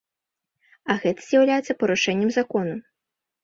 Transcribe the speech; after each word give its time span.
А 0.93 0.95
гэта 1.03 1.27
з'яўляецца 1.27 1.77
парушэннем 1.85 2.35
закону. 2.41 2.75